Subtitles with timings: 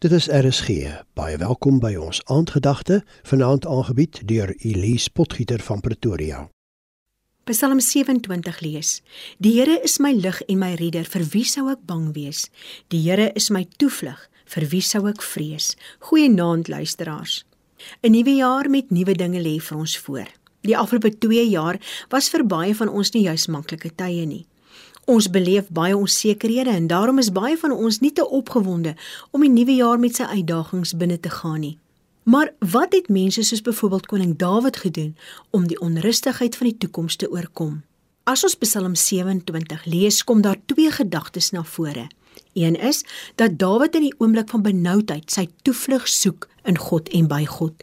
[0.00, 0.68] Dit is RSG.
[1.12, 6.38] Baie welkom by ons aandgedagte, vanaand aangebied deur Elise Potgieter van Pretoria.
[7.44, 9.02] Psalm 27 lees:
[9.36, 12.46] Die Here is my lig en my redder, vir wie sou ek bang wees?
[12.88, 14.24] Die Here is my toevlug,
[14.54, 15.74] vir wie sou ek vrees?
[16.08, 17.44] Goeienaand luisteraars.
[18.00, 20.32] 'n Nuwe jaar met nuwe dinge lê vir ons voor.
[20.64, 21.76] Die afgelope 2 jaar
[22.08, 24.46] was vir baie van ons nie juis maklike tye nie.
[25.10, 28.92] Ons beleef baie onsekerhede en daarom is baie van ons nie te opgewonde
[29.34, 31.78] om die nuwe jaar met sy uitdagings binne te gaan nie.
[32.30, 35.16] Maar wat het mense soos byvoorbeeld koning Dawid gedoen
[35.50, 37.80] om die onrustigheid van die toekoms te oorkom?
[38.22, 42.06] As ons Psalm 27 lees, kom daar twee gedagtes na vore.
[42.54, 43.02] Een is
[43.34, 47.82] dat Dawid in die oomblik van benoudheid sy toevlug soek in God en by God.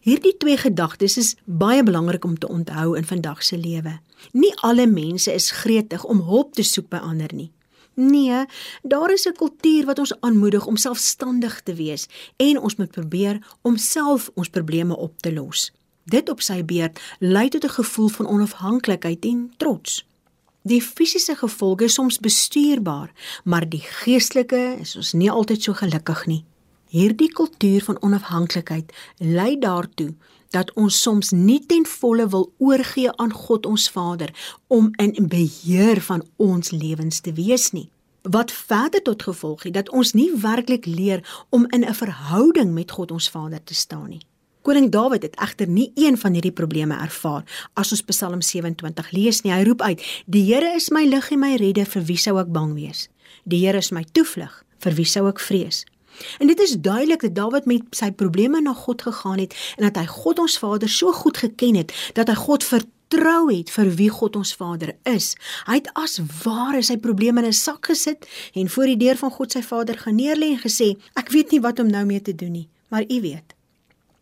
[0.00, 3.98] Hierdie twee gedagtes is baie belangrik om te onthou in vandag se lewe.
[4.32, 7.52] Nie alle mense is gretig om hulp te soek by ander nie.
[7.98, 8.44] Nee,
[8.82, 13.46] daar is 'n kultuur wat ons aanmoedig om selfstandig te wees en ons moet probeer
[13.62, 15.72] om self ons probleme op te los.
[16.04, 20.06] Dit op sy beurt lei tot 'n gevoel van onafhanklikheid en trots.
[20.62, 23.12] Die fisiese gevolge is soms bestuurbaar,
[23.44, 26.44] maar die geestelike is ons nie altyd so gelukkig nie.
[26.88, 30.14] Hierdie kultuur van onafhanklikheid lei daartoe
[30.56, 34.32] dat ons soms nie ten volle wil oorgee aan God ons Vader
[34.66, 37.90] om in beheer van ons lewens te wees nie.
[38.22, 42.90] Wat verder tot gevolg het dat ons nie werklik leer om in 'n verhouding met
[42.90, 44.24] God ons Vader te staan nie.
[44.62, 49.42] Koning Dawid het egter nie een van hierdie probleme ervaar as ons Psalm 27 lees
[49.42, 49.52] nie.
[49.52, 52.52] Hy roep uit: "Die Here is my lig en my redder, vir wie sou ek
[52.52, 53.08] bang wees?
[53.44, 55.84] Die Here is my toevlug, vir wie sou ek vrees?"
[56.38, 59.96] En dit is duidelik dat Dawid met sy probleme na God gegaan het en dat
[59.96, 64.10] hy God ons Vader so goed geken het dat hy God vertrou het vir wie
[64.12, 65.34] God ons Vader is.
[65.66, 69.30] Hy het as ware sy probleme in 'n sak gesit en voor die deur van
[69.30, 72.34] God sy Vader gaan neerlê en gesê: "Ek weet nie wat om nou mee te
[72.34, 73.57] doen nie, maar U weet."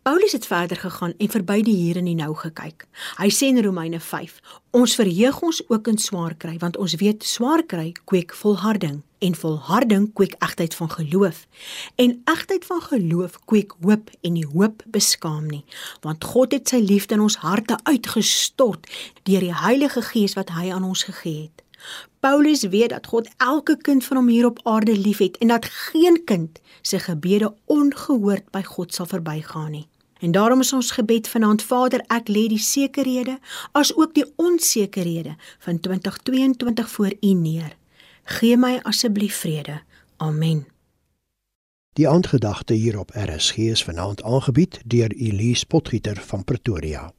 [0.07, 2.85] Paulus het verder gegaan en verby die hier en die nou gekyk.
[3.17, 4.37] Hy sê in Romeine 5:
[4.71, 9.35] Ons verheug ons ook in swaar kry, want ons weet swaar kry kweek volharding en
[9.35, 11.41] volharding kweek egtheid van geloof.
[11.95, 15.65] En egtheid van geloof kweek hoop en die hoop beskaam nie,
[16.07, 18.87] want God het sy liefde in ons harte uitgestort
[19.27, 21.65] deur die Heilige Gees wat hy aan ons gegee het.
[22.23, 26.23] Paulus weet dat God elke kind van hom hier op aarde liefhet en dat geen
[26.23, 29.87] kind se gebede ongehoord by God sal verbygaan nie.
[30.19, 33.39] En daarom is ons gebed vanaand Vader, ek lê die sekerhede
[33.71, 37.75] as ook die onsekerhede van 2022 voor U neer.
[38.23, 39.81] Gee my asseblief vrede.
[40.17, 40.67] Amen.
[41.93, 47.13] Die aandgedagte hier op RSG is vanaand aangebied deur Elise Potgieter van Pretoria.